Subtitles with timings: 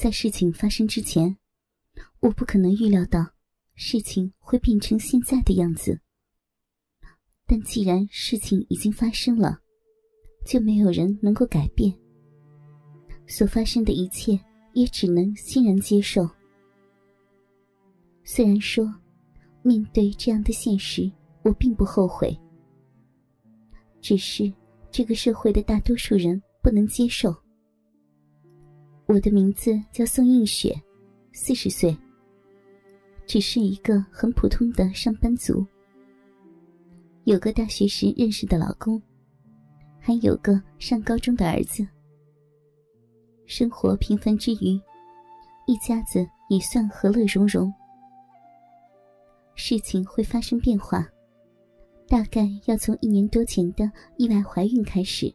[0.00, 1.36] 在事情发生之前，
[2.20, 3.34] 我不可能预料到
[3.74, 6.00] 事情会变成现在的样子。
[7.46, 9.60] 但既然事情已经发生了，
[10.46, 11.94] 就没有人能够改变。
[13.26, 14.40] 所发生的一切
[14.72, 16.26] 也只能欣然接受。
[18.24, 18.90] 虽然说，
[19.60, 21.12] 面对这样的现实，
[21.42, 22.34] 我并不后悔，
[24.00, 24.50] 只是
[24.90, 27.36] 这个社会的大多数人不能接受。
[29.12, 30.72] 我的名字叫宋映雪，
[31.32, 31.98] 四十岁，
[33.26, 35.66] 只是一个很普通的上班族，
[37.24, 39.02] 有个大学时认识的老公，
[39.98, 41.84] 还有个上高中的儿子。
[43.46, 44.80] 生活平凡之余，
[45.66, 47.68] 一家子也算和乐融融。
[49.56, 51.04] 事情会发生变化，
[52.06, 55.34] 大概要从一年多前的意外怀孕开始。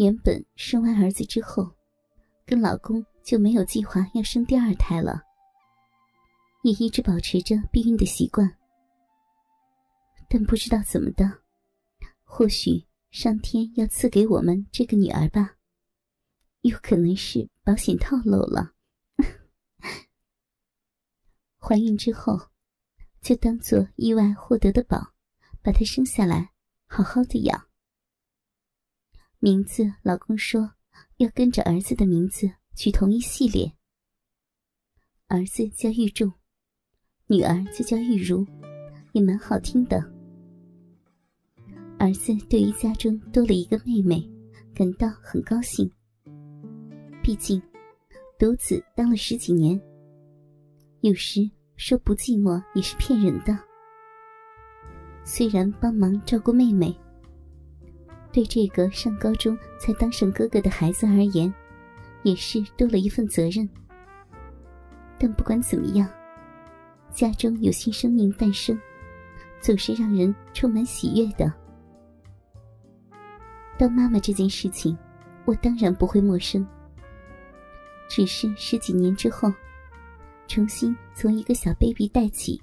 [0.00, 1.70] 原本生完儿子之后，
[2.46, 5.22] 跟老公就没有计划要生第二胎了，
[6.62, 8.50] 也一直保持着避孕的习惯。
[10.26, 11.42] 但不知道怎么的，
[12.24, 15.56] 或许上天要赐给我们这个女儿吧，
[16.62, 18.72] 有可能是保险套漏了。
[21.60, 22.40] 怀孕之后，
[23.20, 25.12] 就当做意外获得的宝，
[25.60, 26.52] 把她生下来，
[26.86, 27.69] 好好的养。
[29.42, 30.72] 名字，老公说
[31.16, 32.46] 要跟着儿子的名字
[32.76, 33.72] 取同一系列。
[35.28, 36.30] 儿子叫玉柱，
[37.26, 38.46] 女儿就叫玉茹，
[39.12, 39.98] 也蛮好听的。
[41.98, 44.30] 儿子对于家中多了一个妹妹，
[44.74, 45.90] 感到很高兴。
[47.22, 47.62] 毕竟，
[48.38, 49.80] 独子当了十几年，
[51.00, 51.40] 有时
[51.76, 53.58] 说不寂寞也是骗人的。
[55.24, 56.94] 虽然帮忙照顾妹妹。
[58.32, 61.52] 对这个上高中才当上哥哥的孩子而言，
[62.22, 63.68] 也是多了一份责任。
[65.18, 66.08] 但不管怎么样，
[67.12, 68.78] 家中有新生命诞生，
[69.60, 71.52] 总是让人充满喜悦的。
[73.76, 74.96] 当妈妈这件事情，
[75.44, 76.66] 我当然不会陌生。
[78.08, 79.52] 只是十几年之后，
[80.46, 82.60] 重新从一个小 baby 带起，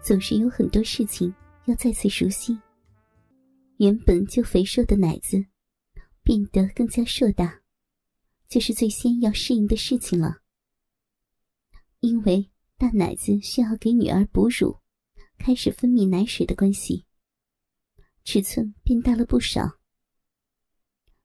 [0.00, 1.34] 总是有很多事情
[1.66, 2.58] 要再次熟悉。
[3.82, 5.44] 原本就肥硕的奶子，
[6.22, 7.62] 变得更加硕大，
[8.46, 10.40] 就是最先要适应的事情了。
[11.98, 12.48] 因为
[12.78, 14.78] 大奶子需要给女儿哺乳，
[15.36, 17.06] 开始分泌奶水的关系，
[18.22, 19.80] 尺寸变大了不少。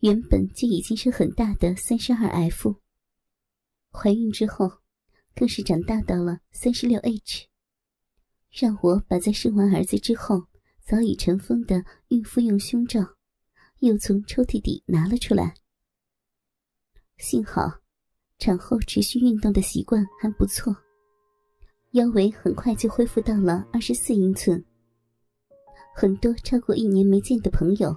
[0.00, 2.80] 原本就已经是很大的三十二 F，
[3.92, 4.80] 怀孕之后，
[5.34, 7.46] 更是长大到了三十六 H，
[8.50, 10.48] 让我把在生完儿子之后。
[10.88, 13.00] 早已尘封的孕妇用胸罩，
[13.80, 15.52] 又从抽屉底拿了出来。
[17.18, 17.70] 幸好，
[18.38, 20.74] 产后持续运动的习惯还不错，
[21.90, 24.64] 腰围很快就恢复到了二十四英寸。
[25.94, 27.94] 很多超过一年没见的朋友，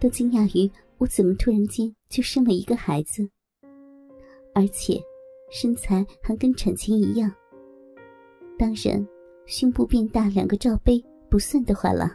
[0.00, 3.22] 都惊讶于我怎么突然间就生了一个孩子，
[4.52, 5.00] 而且
[5.52, 7.32] 身材还跟产前一样。
[8.58, 9.06] 当然，
[9.46, 11.00] 胸部变大两个罩杯。
[11.30, 12.14] 不算的话了。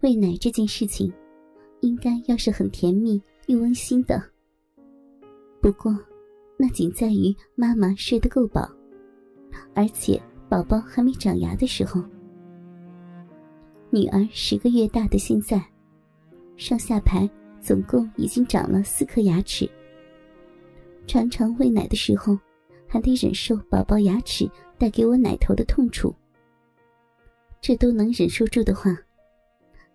[0.00, 1.12] 喂奶这件事情，
[1.80, 4.22] 应该要是很甜蜜又温馨的。
[5.60, 5.94] 不过，
[6.56, 8.66] 那仅在于妈妈睡得够饱，
[9.74, 12.02] 而且宝宝还没长牙的时候。
[13.90, 15.62] 女儿十个月大的现在，
[16.56, 17.28] 上下排
[17.60, 19.68] 总共已经长了四颗牙齿。
[21.06, 22.38] 常常喂奶的时候，
[22.86, 26.14] 还得忍受宝宝牙齿带给我奶头的痛楚。
[27.60, 28.90] 这都能忍受住的话，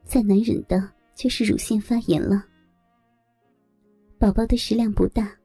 [0.03, 2.45] 再难忍的就是乳腺发炎了。
[4.19, 5.35] 宝宝的食量不大，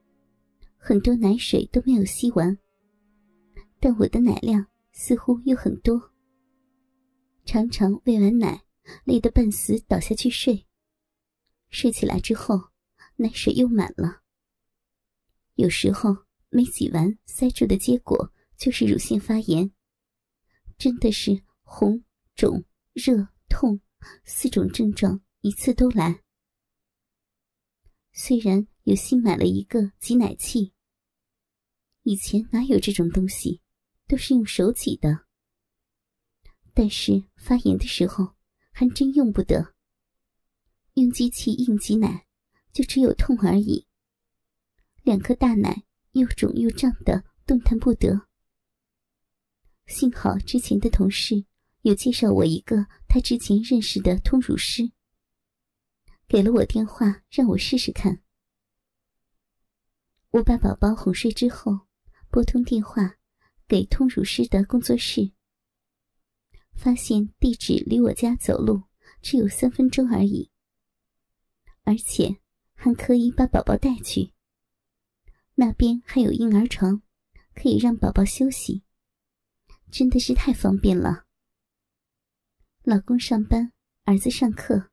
[0.76, 2.56] 很多奶水都没有吸完，
[3.80, 6.00] 但我的奶量似乎又很多。
[7.46, 8.62] 常常喂完奶，
[9.04, 10.66] 累得半死，倒下去睡。
[11.70, 12.60] 睡起来之后，
[13.16, 14.20] 奶水又满了。
[15.54, 16.16] 有时候
[16.50, 19.70] 没挤完，塞住的结果就是乳腺发炎，
[20.76, 22.02] 真的是红。
[22.40, 22.64] 肿、
[22.94, 23.82] 热、痛
[24.24, 26.22] 四种症状一次都来。
[28.14, 30.72] 虽然有新买了一个挤奶器，
[32.02, 33.60] 以前哪有这种东西，
[34.08, 35.26] 都是用手挤的。
[36.72, 38.34] 但是发炎的时候
[38.72, 39.74] 还真用不得。
[40.94, 42.26] 用机器硬挤奶，
[42.72, 43.86] 就只有痛而已。
[45.02, 48.26] 两颗大奶又肿又胀的，动弹不得。
[49.86, 51.44] 幸好之前的同事。
[51.82, 54.92] 有介绍我一个他之前认识的通乳师，
[56.28, 58.22] 给了我电话让我试试看。
[60.30, 61.88] 我把宝宝哄睡之后，
[62.30, 63.16] 拨通电话
[63.66, 65.32] 给通乳师的工作室，
[66.74, 68.82] 发现地址离我家走路
[69.22, 70.50] 只有三分钟而已，
[71.84, 72.40] 而且
[72.74, 74.34] 还可以把宝宝带去。
[75.54, 77.02] 那边还有婴儿床，
[77.54, 78.84] 可以让宝宝休息，
[79.90, 81.26] 真的是太方便了。
[82.82, 83.72] 老公上班，
[84.04, 84.90] 儿子上课，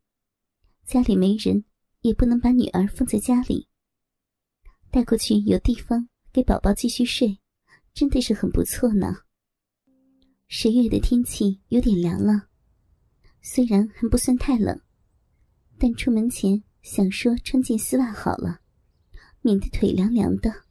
[0.86, 1.63] 家里没人，
[2.01, 3.69] 也不能把女儿放在家里。
[4.92, 7.39] 带过去有地方给宝宝继续睡，
[7.94, 9.16] 真的是很不错呢。
[10.50, 12.50] 十月的天气有点凉了，
[13.42, 14.81] 虽然还不算太冷，
[15.80, 18.60] 但出门前想说穿件丝袜好了，
[19.40, 20.66] 免得腿凉凉的。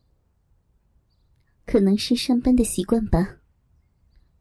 [1.64, 3.38] 可能是上班的习惯吧，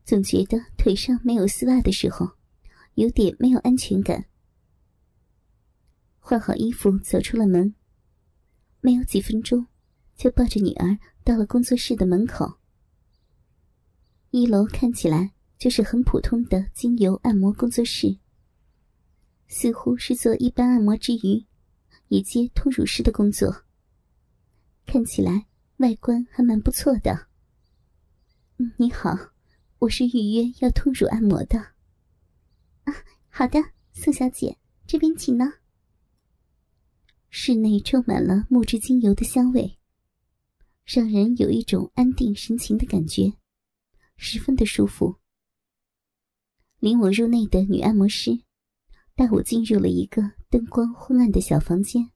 [0.04, 2.38] 总觉得腿上没有丝袜的时候，
[2.96, 4.26] 有点没有安全感。
[6.20, 7.76] 换好衣服走出了门，
[8.82, 9.68] 没有几分钟。
[10.18, 12.60] 就抱着女儿到了工作室的门口。
[14.32, 18.18] 一楼看起来就是很普通的精油按摩工作室，
[19.50, 21.46] 似乎是做一般按摩之余，
[22.08, 23.64] 也接通乳师的工作。
[24.86, 25.48] 看起来
[25.80, 27.28] 外观还蛮不错的。
[28.78, 29.34] 你好，
[29.80, 31.75] 我是预约要通乳按摩的。
[32.86, 32.94] 啊，
[33.30, 33.60] 好的，
[33.94, 35.46] 宋小姐，这边请呢。
[37.30, 39.78] 室内充满了木质精油的香味。
[40.86, 43.34] 让人有一种安定神情的感觉，
[44.18, 45.16] 十分的舒服。
[46.80, 48.40] 领我入内的女按摩师
[49.16, 52.12] 带我进入了一个灯光昏暗的小房间，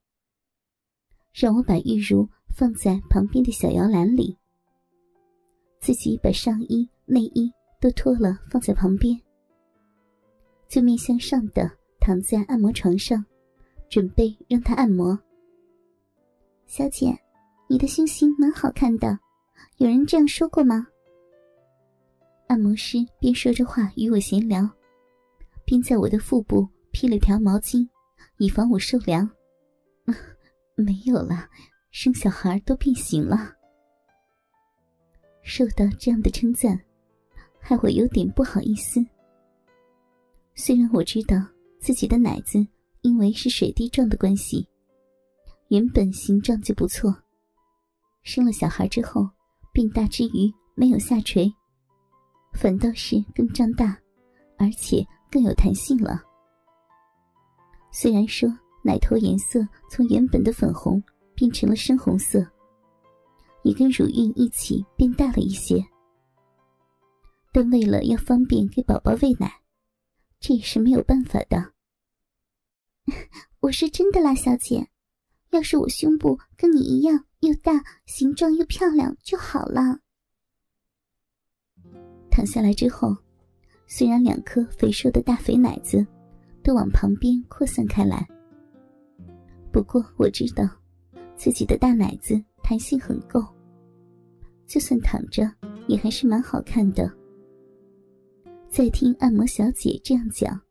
[1.34, 4.38] 让我把玉茹放在旁边的小摇篮里，
[5.82, 7.52] 自己把上衣、内衣
[7.82, 9.20] 都脱了放在旁边，
[10.70, 11.70] 就面向上的
[12.00, 13.26] 躺在按摩床上，
[13.90, 15.20] 准备让他按摩。
[16.68, 17.14] 小姐。
[17.72, 19.20] 你的胸型蛮好看的，
[19.78, 20.88] 有人这样说过吗？
[22.48, 24.68] 按摩师边说着话与我闲聊，
[25.66, 27.88] 边在我的腹部披了条毛巾，
[28.40, 29.30] 以防我受凉。
[30.74, 31.48] 没有了，
[31.92, 33.54] 生小孩都变形了。
[35.44, 36.76] 受到这样的称赞，
[37.60, 39.00] 害我有点不好意思。
[40.62, 41.38] 虽然我知道
[41.80, 42.60] 自己的奶子
[43.02, 44.68] 因为是水滴状的关系，
[45.70, 47.16] 原本形状就不错。
[48.24, 49.26] 生了小孩之后，
[49.72, 51.50] 变大之余没有下垂，
[52.52, 53.98] 反倒是更胀大，
[54.58, 55.02] 而且
[55.32, 56.22] 更有弹性了。
[57.90, 58.50] 虽然说
[58.84, 61.02] 奶头颜色从原本的粉红
[61.36, 62.46] 变成了深红色，
[63.64, 65.82] 也跟乳晕一起变大了一些，
[67.54, 69.50] 但为了要方便给宝宝喂奶，
[70.40, 71.74] 这也是没有办法的。
[73.62, 74.90] 我是真的啦，小姐，
[75.50, 77.26] 要是我胸部跟你一样。
[77.42, 80.00] 又大，形状又漂亮就好了。
[82.30, 83.16] 躺下来之后，
[83.88, 86.06] 虽然两颗肥硕的大肥奶子
[86.62, 88.28] 都往旁边扩散开来，
[89.72, 90.70] 不过我知道
[91.38, 93.42] 自己的大奶子弹性很够，
[94.68, 95.50] 就算躺着
[95.88, 97.10] 也还是蛮好看的。
[98.72, 100.62] 再听按摩小姐这样讲，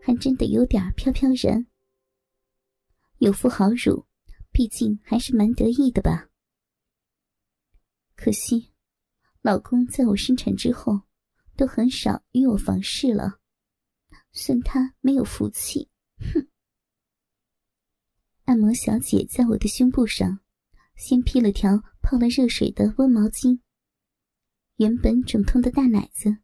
[0.00, 1.66] 还真的有点飘飘然。
[3.18, 4.06] 有副好乳。
[4.52, 6.28] 毕竟还是蛮得意的吧。
[8.16, 8.72] 可惜，
[9.42, 11.02] 老公在我生产之后，
[11.56, 13.38] 都很少与我房事了，
[14.32, 15.88] 算他没有福气。
[16.18, 16.48] 哼！
[18.46, 20.40] 按摩小姐在我的胸部上，
[20.96, 23.60] 先披了条泡了热水的温毛巾，
[24.78, 26.38] 原本肿痛的大奶子，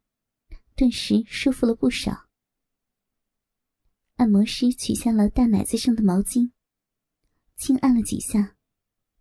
[0.76, 2.26] 顿时舒服了不少。
[4.16, 6.50] 按摩师取下了大奶子上的毛巾。
[7.56, 8.54] 轻按了几下，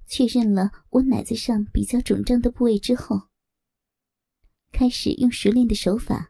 [0.06, 3.30] 确认了我奶子上比较肿胀的部位之后，
[4.74, 6.30] 开始用熟练的手法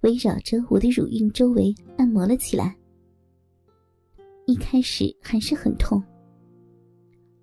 [0.00, 2.76] 围绕着我的乳晕周围按摩了起来。
[4.46, 6.02] 一开始还是很痛，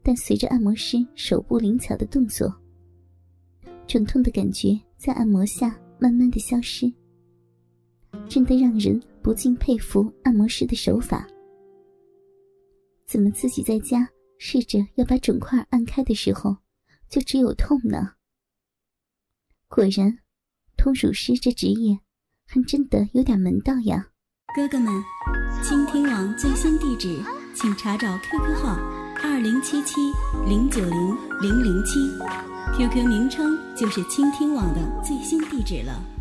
[0.04, 2.54] 但随着按摩师手部灵巧的动作，
[3.88, 6.92] 肿痛的感觉在按摩下慢慢的消失，
[8.30, 11.28] 真的让人不禁佩服按摩师的手法。
[13.06, 16.58] 怎么自己在家试着要把肿块按开的时候，
[17.10, 18.14] 就只有痛呢？
[19.70, 20.20] 果然，
[20.76, 22.00] 通乳师这职业
[22.46, 24.10] 还真的有点门道呀！
[24.56, 24.92] 哥哥们，
[25.64, 27.22] 倾听网最新地址，
[27.54, 28.76] 请查找 QQ 号
[29.22, 30.00] 二零七七
[30.48, 32.00] 零九零零零七
[32.78, 36.17] ，QQ 名称就是倾听网的最新地址了。